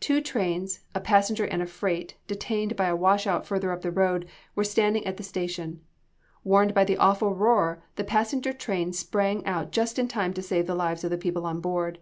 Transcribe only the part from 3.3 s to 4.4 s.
further up the road,